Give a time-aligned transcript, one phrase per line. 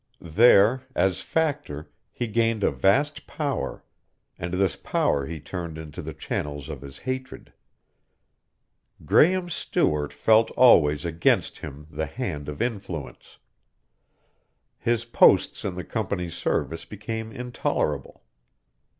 [0.19, 3.83] There, as Factor, he gained a vast power;
[4.35, 7.53] and this power he turned into the channels of his hatred.
[9.05, 13.37] Graehme Stewart felt always against him the hand of influence.
[14.79, 18.23] His posts in the Company's service became intolerable.